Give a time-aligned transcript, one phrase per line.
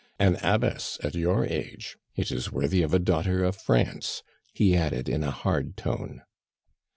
[0.17, 1.95] "An Abbess at your age!
[2.15, 6.23] It is worthy of a Daughter of France," he added in a hard tone.